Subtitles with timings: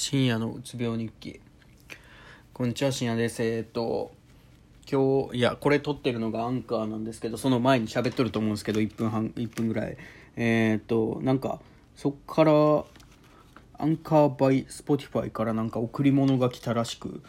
[0.00, 1.40] 深夜のうつ病日記。
[2.52, 3.42] こんにちは深夜です。
[3.42, 4.12] えっと
[4.88, 9.96] 今日いやこれ撮ってるのがアンカーなんですけどその前に喋っとると思うんですけど1分半1分ぐらい。
[10.36, 11.58] えー、っとなんか
[11.96, 17.20] そっから Anchor by Spotify からなんか贈り物が来たらしく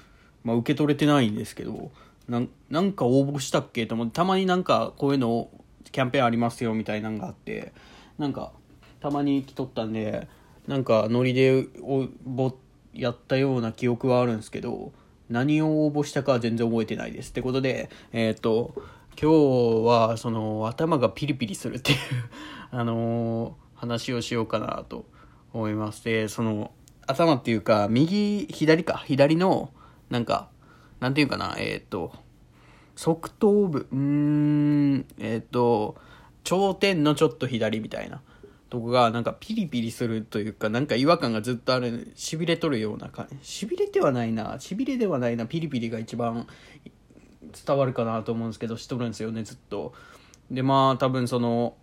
[0.44, 1.90] まあ受け取れてないんですけど
[2.28, 3.88] なんか応募したっけ？
[3.88, 5.50] と思ってたまになんかこういうの
[5.92, 7.74] キャンペーンありますよみたいなのがあって
[8.20, 8.52] なんか
[9.00, 10.28] たまに来とったんで
[10.70, 12.54] なんかノリでおぼ
[12.94, 14.94] やったような記憶はあるんですけど
[15.28, 17.32] 何を応募したかは全然覚えてないです。
[17.32, 18.76] ってことでえっ、と
[19.20, 21.98] 今日はその頭がピリピリするっていう
[22.70, 25.06] あの話をしようかなと
[25.54, 26.72] 思いますでその
[27.08, 29.72] 頭っていうか右左か左の
[30.12, 30.50] なんか
[31.00, 32.14] なんていうかなえっ、と
[32.96, 35.96] 側頭部うーんえっ、と
[36.44, 38.22] 頂点のちょっと左みたいな。
[38.70, 43.38] とこがなんかピリピリするというかなんか違和感がずっとあるしびれとるような感じ。
[43.42, 46.48] しびれてはないなしびれではないなピリピリが一番
[47.66, 49.94] 伝わるかなと思うんですけどしとるんですよねずっと。
[50.52, 51.76] でまあ多分その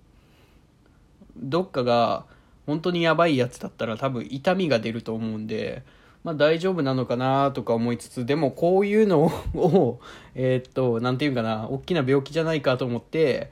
[1.36, 2.24] どっかが
[2.66, 5.83] 本当にやばいやつだったら多分痛みが出ると思うんで
[6.24, 10.00] まあ大丈夫なのかなとか思いつつでもこういうのを
[10.34, 13.50] えっと何て言うかな大きな病気じゃないかと思って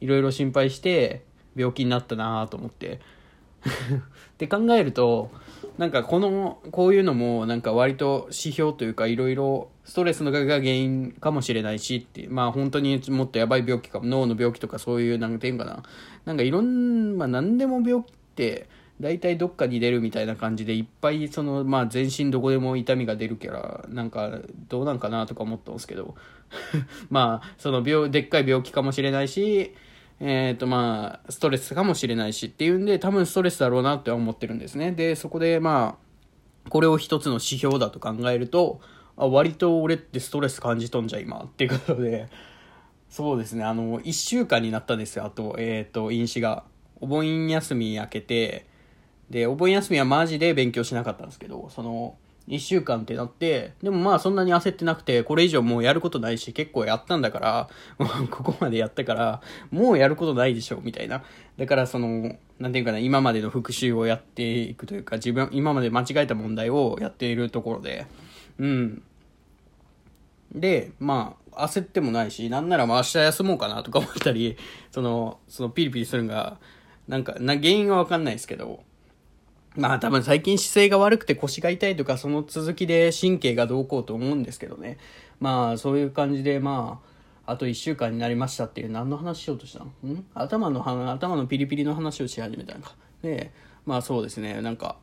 [0.00, 1.22] いろいろ心配して
[1.56, 3.00] 病気になったなと思って。
[3.66, 5.30] って考えると
[5.78, 15.82] なんかこのこういうのもなんか割と指標というかいろいろストレスのが原因かもしれないしってまあ本当にもっとやばい病気か脳の病気とかそういうなんていうかな。
[16.24, 18.68] なんかいろんまあ何でも病気って
[19.00, 26.14] 大体どっかに出るみたいな感じでいっぱいそのまあ全身どこでも痛みが出るからなんかどうなんかなとか思ったんですけど。
[27.10, 29.74] まあその病でっかい病気かもしれないし
[30.20, 34.92] えっ、とまあストレスかもしれないしっていうんで多分ストレスだろうなって思ってるんですね。
[34.92, 35.98] でそこでま
[36.64, 38.80] あこれを一つの指標だと考えると
[39.16, 42.28] あ割と俺ってストレス感じとんじゃ今っていうことで。
[43.08, 43.62] そうですね。
[43.62, 46.64] あの1週間になったんですよあとえっ、と飲酒が。
[47.00, 48.66] お盆休み明けて
[49.30, 52.16] でお盆休みはマジで勉強しなかったんですけどその
[52.48, 57.68] 1週間ってなって、でもまあそんなに焦ってなくて、これ以上もうやることないし、結構やったんだから、
[58.30, 61.24] ここまでやったから、もうやることないでしょ、みたいな。
[61.56, 68.06] だからその、なんていうかな、今までの復習をやっていくというか、自分、今まで間違えた問題をやっているところで、
[68.58, 69.02] うん。
[70.54, 74.56] で、まあ、焦ってもないし、なんならまあ明日休もうかなとか思ったり、
[74.90, 76.58] その、そのピリピリするのが、
[77.08, 78.82] なんか、な、原因はわかんないですけど、
[79.76, 84.96] まあ多分最近姿勢が悪くて腰が痛いとかその続きで神経がどうこうと思うんですけどね。
[85.38, 87.00] まあそういう感じでま
[87.46, 90.24] ああと1週間になりましたっていう何の話しようとしたのん？
[90.34, 92.94] 頭の頭のピリピリの話をし始めたのか。
[93.22, 93.52] で、
[93.84, 94.62] まあそうですね。
[94.62, 94.96] なんか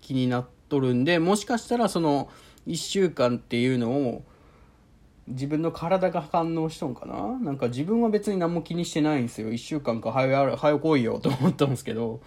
[0.00, 2.30] 気になっとるんでもしかしたらその
[2.66, 4.22] 1週間っていうのを
[5.26, 7.38] 自分の体が反応しとんかな？
[7.40, 9.50] なんか自分は別に何も気にしてないんですよ。
[9.50, 12.20] 1週間か早早来いよと思ったんですけど。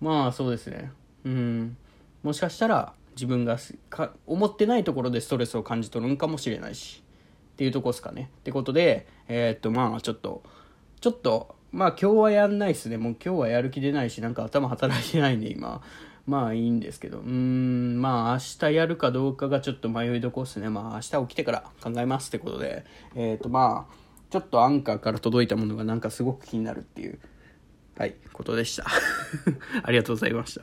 [0.00, 0.92] まあそうですね。
[1.24, 1.76] うん。
[2.22, 3.58] もしかしたら自分が
[3.90, 7.02] か思ってないところでストレスを感じ取るんかもしれないし。
[7.54, 8.30] っていうとこですかね。
[8.40, 10.42] ってことでえー、っとまあちょっと
[11.00, 12.96] ちょっとまあ今日はやんないっすね。
[12.98, 15.82] もう今日はやる気出ないしなんか頭働いてないんで今。
[16.26, 17.18] まあいいんですけど。
[17.18, 20.68] うーんまあ明日やるかどうかがちょっと迷いどこっすね。
[20.68, 22.84] まあ明日起きてから考えますってことで。
[23.14, 23.94] えー、っとまあ
[24.30, 27.20] ちょっとアンカーから届いたものがなんかすごく気になるっていう。
[27.96, 28.86] はい、ことでした。
[29.82, 30.62] ありがとうございました。